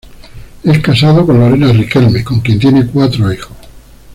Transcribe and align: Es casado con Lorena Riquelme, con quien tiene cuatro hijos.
Es 0.63 0.79
casado 0.79 1.27
con 1.27 1.39
Lorena 1.39 1.71
Riquelme, 1.71 2.23
con 2.23 2.39
quien 2.39 2.57
tiene 2.57 2.87
cuatro 2.87 3.31
hijos. 3.31 3.55